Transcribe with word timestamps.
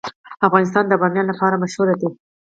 افغانستان 0.47 0.83
د 0.87 0.93
بامیان 1.01 1.25
لپاره 1.31 1.61
مشهور 1.63 1.87
دی. 2.01 2.09